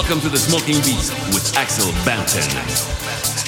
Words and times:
Welcome 0.00 0.22
to 0.22 0.30
the 0.30 0.38
Smoking 0.38 0.76
Beast 0.76 1.12
with 1.34 1.54
Axel 1.58 1.92
Bampton. 2.06 3.39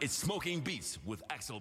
It's 0.00 0.14
Smoking 0.14 0.60
Beats 0.60 0.98
with 1.04 1.22
Axel. 1.30 1.60